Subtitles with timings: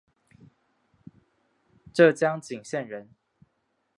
[1.93, 3.11] 浙江鄞县人。